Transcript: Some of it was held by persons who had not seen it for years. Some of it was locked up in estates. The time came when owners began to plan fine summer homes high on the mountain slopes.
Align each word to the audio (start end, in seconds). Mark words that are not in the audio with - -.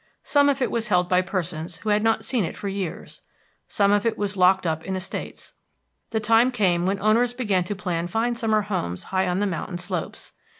Some 0.23 0.49
of 0.49 0.63
it 0.63 0.71
was 0.71 0.87
held 0.87 1.07
by 1.07 1.21
persons 1.21 1.77
who 1.77 1.89
had 1.89 2.01
not 2.01 2.25
seen 2.25 2.43
it 2.43 2.55
for 2.55 2.67
years. 2.67 3.21
Some 3.67 3.91
of 3.91 4.03
it 4.03 4.17
was 4.17 4.35
locked 4.35 4.65
up 4.65 4.83
in 4.83 4.95
estates. 4.95 5.53
The 6.09 6.19
time 6.19 6.49
came 6.51 6.87
when 6.87 6.99
owners 6.99 7.35
began 7.35 7.63
to 7.65 7.75
plan 7.75 8.07
fine 8.07 8.33
summer 8.33 8.61
homes 8.63 9.03
high 9.13 9.27
on 9.27 9.37
the 9.37 9.45
mountain 9.45 9.77
slopes. 9.77 10.33